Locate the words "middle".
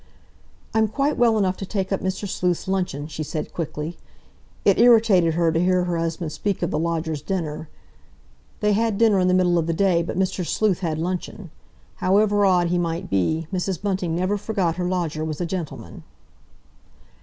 9.35-9.59